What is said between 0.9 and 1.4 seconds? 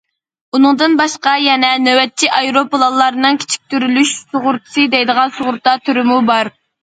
باشقا